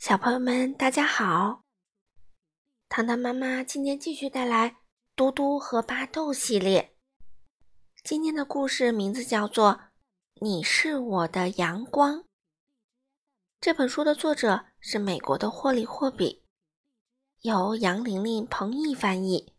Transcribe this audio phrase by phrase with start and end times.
[0.00, 1.62] 小朋友们，大家好！
[2.88, 4.70] 糖糖妈妈今天继续带来
[5.14, 6.96] 《嘟嘟和巴豆》系列。
[8.02, 9.74] 今天的故事名字叫做
[10.40, 12.20] 《你是我的阳光》。
[13.60, 16.42] 这本书的作者是美国的霍利·霍比，
[17.42, 19.52] 由杨玲玲、彭毅翻译，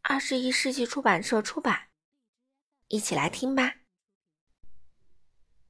[0.00, 1.88] 二十一世纪出版社出版。
[2.88, 3.74] 一起来听吧。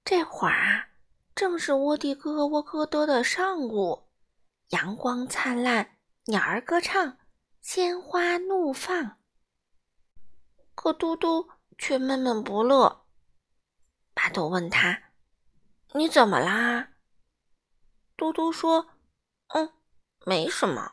[0.04, 0.85] 这会儿啊。
[1.36, 4.08] 正是窝地咯咯窝咯多的上午，
[4.70, 7.18] 阳光灿烂，鸟儿歌唱，
[7.60, 9.18] 鲜花怒放。
[10.74, 13.04] 可嘟嘟却闷闷不乐。
[14.14, 15.10] 巴豆问他
[15.92, 16.88] ：“你怎么啦？”
[18.16, 18.88] 嘟嘟说
[19.52, 19.74] ：“嗯，
[20.24, 20.92] 没什么。”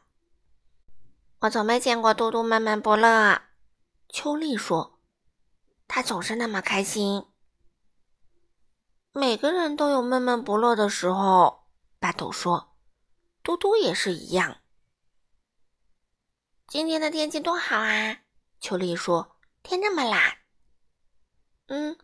[1.39, 3.51] 我从没见过嘟嘟闷闷不乐啊。
[4.09, 4.99] 秋丽说
[5.87, 7.27] ：“他总是那么开心。”
[9.15, 11.67] 每个人都有闷闷不乐的时候，
[11.99, 12.73] 巴豆说
[13.43, 14.57] ：“嘟嘟也是一样。”
[16.67, 18.21] 今天的天气多好啊！
[18.59, 20.39] 秋丽说：“天这么蓝。”
[21.69, 21.95] 嗯，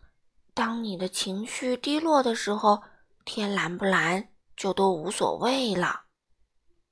[0.54, 2.84] 当你的情绪低落的时候，
[3.24, 6.04] 天蓝不蓝就都无所谓了。”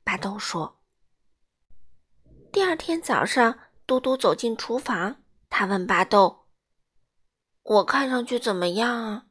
[0.03, 0.81] 巴豆说。
[2.51, 6.49] 第二天早上，嘟嘟走进厨房，他问巴豆
[7.63, 9.27] ：“我看上去怎么样啊？”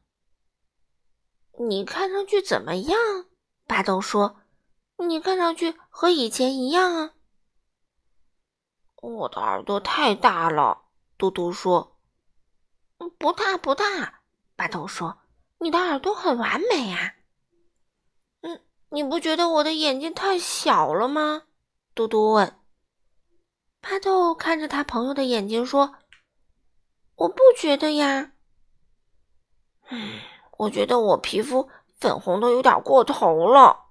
[1.60, 2.98] 你看上去怎么样？
[3.66, 4.40] 巴豆说
[4.98, 7.14] ：“你看上去和以前一样啊。”
[9.02, 11.98] 我的耳朵太大了，嘟嘟说。
[13.18, 14.22] “不大不大。”
[14.56, 15.18] 巴豆说
[15.58, 17.16] ，“你的耳朵很完美啊。
[18.42, 21.42] ”“嗯，你不觉得我的眼睛太小了吗？”
[21.94, 22.60] 嘟嘟问。
[23.80, 25.96] 巴豆看着他朋友的眼睛说
[27.16, 28.32] ：“我不觉得呀。”
[29.90, 30.20] 嗯。
[30.58, 33.86] 我觉得我皮肤粉红的有点过头了，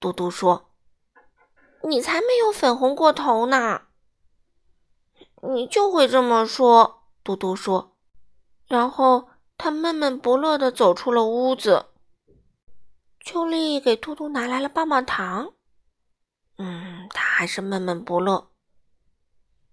[0.00, 0.70] 嘟嘟说
[1.88, 3.82] ：“你才没有粉红过头呢。”
[5.42, 7.96] 你就会这么说，嘟嘟说。
[8.66, 11.86] 然后他闷闷不乐的走出了屋子。
[13.20, 15.52] 秋丽给嘟嘟拿来了棒棒糖，
[16.58, 18.50] 嗯，他还是闷闷不乐。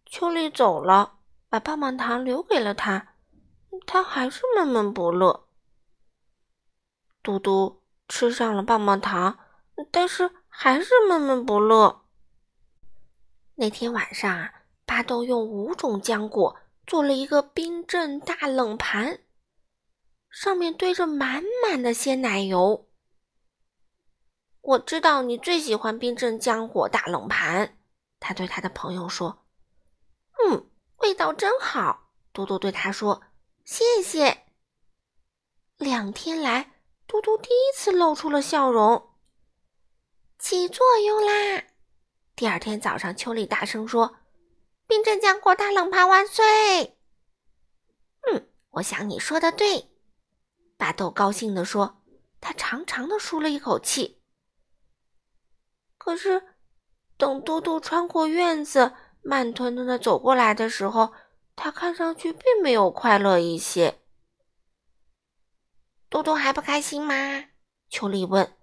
[0.05, 1.19] 秋丽走了，
[1.49, 3.15] 把棒棒糖留给了他，
[3.87, 5.47] 他还是闷闷不乐。
[7.23, 9.39] 嘟嘟吃上了棒棒糖，
[9.89, 12.03] 但是还是闷闷不乐。
[13.55, 14.53] 那天晚上啊，
[14.85, 19.21] 巴豆用五种浆果做了一个冰镇大冷盘，
[20.29, 22.89] 上面堆着满满的鲜奶油。
[24.59, 27.77] 我知道你最喜欢冰镇浆果大冷盘，
[28.19, 29.45] 他对他的朋友说
[30.43, 33.23] ：“嗯，味道真好。”嘟嘟对他说
[33.63, 34.43] ：“谢谢。”
[35.77, 36.72] 两天来。
[37.07, 39.11] 嘟嘟第一次露出了笑容，
[40.39, 41.63] 起作用啦！
[42.35, 44.17] 第二天早上，秋丽大声说
[44.87, 46.97] ：“冰镇浆果大冷盘万岁！”
[48.31, 49.89] 嗯，我想你说的对，
[50.77, 51.99] 巴豆高兴地说。
[52.45, 54.19] 他长长的舒了一口气。
[55.97, 56.43] 可是，
[57.15, 61.13] 等嘟嘟穿过院子，慢吞吞的走过来的时候，
[61.55, 64.02] 他看上去并没有快乐一些。
[66.13, 67.45] 嘟嘟还不开心吗？
[67.89, 68.55] 秋丽问。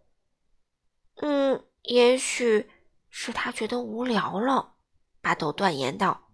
[1.16, 2.70] 嗯，也许
[3.08, 4.76] 是他觉得无聊了。
[5.20, 6.30] 巴豆断言道。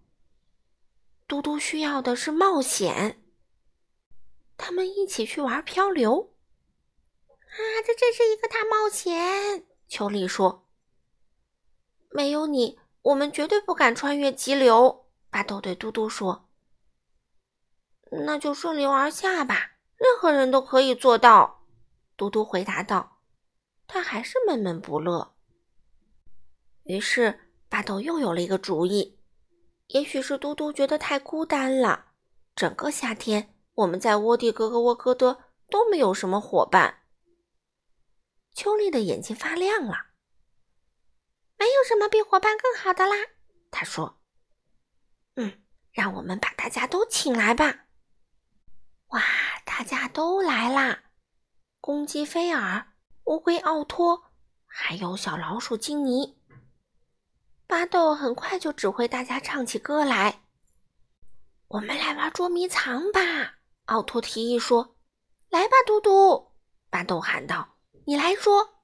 [1.27, 3.23] 嘟嘟需要的是冒险。
[4.57, 6.35] 他们一起去玩漂流。
[7.31, 9.65] 啊，这真是一个大冒险！
[9.87, 10.69] 秋丽说。
[12.11, 15.07] 没有你，我们绝对不敢穿越急流。
[15.31, 16.47] 巴豆对嘟嘟说。
[18.11, 19.76] 那就顺流而下吧。
[19.97, 21.65] 任何人都可以做到，
[22.15, 23.19] 嘟嘟回答道。
[23.87, 25.35] 他还是闷闷不乐。
[26.83, 29.19] 于是，巴豆又有了一个主意。
[29.87, 32.11] 也许是嘟嘟觉得太孤单了。
[32.55, 37.03] 整个夏天，我们在窝地咯咯窝咯的都没有什么伙伴。
[38.53, 40.07] 秋丽的眼睛发亮了。
[41.57, 43.15] 没有什么比伙伴更好的啦，
[43.71, 44.19] 他说。
[45.35, 47.85] 嗯，让我们把大家都请来吧。
[49.07, 49.21] 哇！
[49.67, 51.03] 大家都来啦！
[51.81, 52.93] 公鸡菲尔、
[53.25, 54.31] 乌龟奥托，
[54.65, 56.39] 还有小老鼠金尼。
[57.67, 60.41] 巴豆很快就指挥大家唱起歌来。
[61.67, 63.57] 我们来玩捉迷藏吧！
[63.87, 64.95] 奥托提议说
[65.51, 66.53] ：“来吧，嘟嘟！”
[66.89, 67.75] 巴豆喊道
[68.07, 68.79] ：“你来捉。”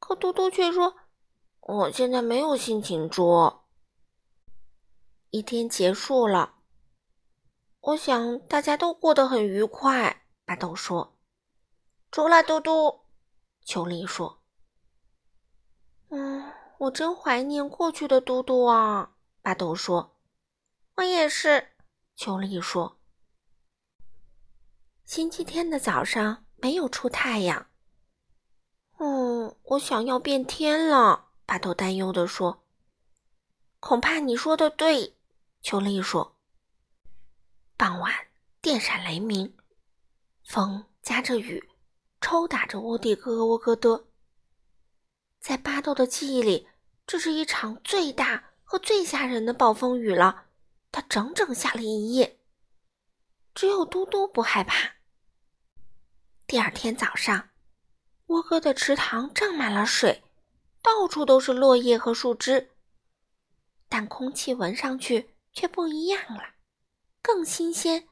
[0.00, 0.96] 可嘟嘟却说
[1.60, 3.68] ：“我现在没有心情捉。”
[5.28, 6.59] 一天结束了。
[7.80, 11.16] 我想大家都过得很愉快，巴豆说。
[12.10, 13.00] 除了嘟嘟，
[13.64, 14.42] 秋丽说。
[16.10, 19.12] 嗯我真怀念过去的嘟嘟啊！
[19.42, 20.16] 巴豆说。
[20.96, 21.68] 我也是，
[22.16, 22.98] 秋丽说。
[25.04, 27.66] 星期天的早上没有出太阳。
[28.98, 32.62] 嗯，我想要变天了，巴豆担忧地说。
[33.78, 35.16] 恐怕你说的对，
[35.62, 36.36] 秋丽说。
[37.80, 38.12] 傍晚，
[38.60, 39.56] 电闪雷鸣，
[40.44, 41.66] 风夹着雨，
[42.20, 44.04] 抽打着窝地咯咯咯的。
[45.40, 46.68] 在巴豆的记忆里，
[47.06, 50.44] 这是一场最大和最吓人的暴风雨了。
[50.92, 52.38] 它整整下了一夜，
[53.54, 54.96] 只有嘟嘟不害怕。
[56.46, 57.48] 第二天早上，
[58.26, 60.22] 窝哥的池塘涨满了水，
[60.82, 62.72] 到处都是落叶和树枝，
[63.88, 66.42] 但空气闻上去却不一样了，
[67.22, 68.08] 更新鲜，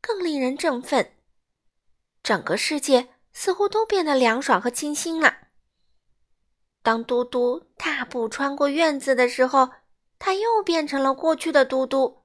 [0.00, 1.14] 更令人振奋。
[2.22, 5.48] 整个世界似乎都变得凉爽和清新了。
[6.82, 9.70] 当嘟嘟大步穿过院子的时候，
[10.18, 12.24] 他又变成了过去的嘟嘟。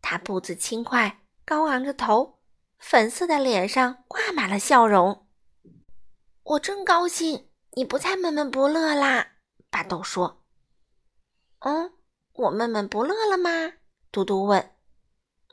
[0.00, 2.38] 他步子轻快，高昂着头，
[2.78, 5.26] 粉色的脸上挂满了笑容。
[6.42, 9.38] 我真高兴，你不再闷闷不乐啦。
[9.70, 10.44] 巴豆说
[11.60, 11.92] ：“嗯，
[12.34, 13.72] 我闷闷不乐了吗？”
[14.12, 14.70] 嘟嘟问。“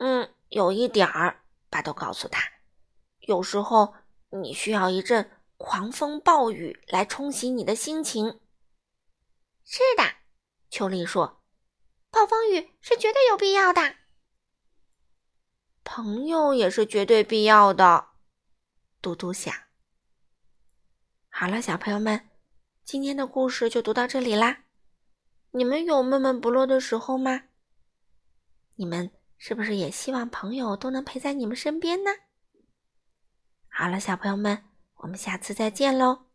[0.02, 2.42] 嗯，有一点儿。”巴豆告诉他。
[3.28, 3.94] “有时候
[4.30, 5.30] 你需要一阵。”
[5.64, 8.40] 狂风暴雨来冲洗你的心情。
[9.64, 10.02] 是的，
[10.70, 11.40] 秋丽说
[12.10, 13.94] ：“暴风雨是绝对有必要的，
[15.84, 18.08] 朋友也是绝对必要的。”
[19.00, 19.54] 嘟嘟想。
[21.28, 22.28] 好了，小朋友们，
[22.82, 24.64] 今天的故事就读到这里啦。
[25.52, 27.44] 你们有闷闷不乐的时候吗？
[28.74, 29.12] 你们
[29.44, 32.12] 是不是也希望朋友都能陪在你们身边呢？
[33.68, 34.62] 好了，小朋友们。
[34.98, 36.26] 我们下次再见喽。